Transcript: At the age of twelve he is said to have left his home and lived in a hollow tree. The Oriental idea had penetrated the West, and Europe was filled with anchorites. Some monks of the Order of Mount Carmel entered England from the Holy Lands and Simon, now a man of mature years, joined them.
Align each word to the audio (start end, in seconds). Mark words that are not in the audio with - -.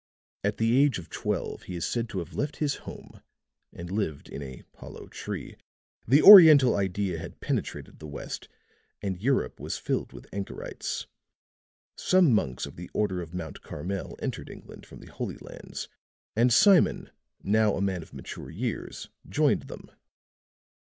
At 0.43 0.57
the 0.57 0.75
age 0.81 0.97
of 0.97 1.11
twelve 1.11 1.61
he 1.61 1.75
is 1.75 1.85
said 1.85 2.09
to 2.09 2.17
have 2.17 2.33
left 2.33 2.55
his 2.57 2.75
home 2.77 3.21
and 3.71 3.91
lived 3.91 4.29
in 4.29 4.41
a 4.41 4.63
hollow 4.77 5.05
tree. 5.07 5.57
The 6.07 6.23
Oriental 6.23 6.75
idea 6.75 7.19
had 7.19 7.39
penetrated 7.39 7.99
the 7.99 8.07
West, 8.07 8.49
and 9.03 9.21
Europe 9.21 9.59
was 9.59 9.77
filled 9.77 10.11
with 10.11 10.25
anchorites. 10.33 11.05
Some 11.95 12.33
monks 12.33 12.65
of 12.65 12.77
the 12.77 12.89
Order 12.95 13.21
of 13.21 13.35
Mount 13.35 13.61
Carmel 13.61 14.17
entered 14.23 14.49
England 14.49 14.87
from 14.87 15.01
the 15.01 15.11
Holy 15.11 15.37
Lands 15.37 15.87
and 16.35 16.51
Simon, 16.51 17.11
now 17.43 17.75
a 17.75 17.79
man 17.81 18.01
of 18.01 18.11
mature 18.11 18.49
years, 18.49 19.07
joined 19.29 19.67
them. 19.67 19.91